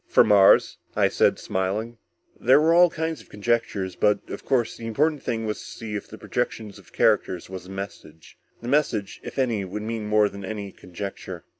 "From 0.07 0.29
Mars?" 0.29 0.79
I 0.95 1.09
said, 1.09 1.37
smiling. 1.37 1.99
"There 2.39 2.59
were 2.59 2.73
all 2.73 2.89
kinds 2.89 3.21
of 3.21 3.29
conjectures, 3.29 3.95
but, 3.95 4.31
of 4.31 4.43
course, 4.43 4.75
the 4.75 4.87
important 4.87 5.21
thing 5.21 5.45
was 5.45 5.59
to 5.59 5.63
see 5.65 5.93
if 5.93 6.07
the 6.07 6.17
projection 6.17 6.69
of 6.69 6.91
characters 6.91 7.51
was 7.51 7.67
a 7.67 7.69
message. 7.69 8.35
The 8.63 8.67
message, 8.67 9.21
if 9.23 9.37
any, 9.37 9.63
would 9.63 9.83
mean 9.83 10.07
more 10.07 10.27
than 10.27 10.43
any 10.43 10.71
conjecture." 10.71 11.43